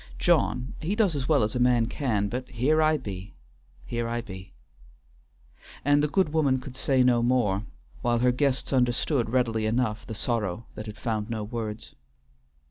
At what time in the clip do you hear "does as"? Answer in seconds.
0.95-1.29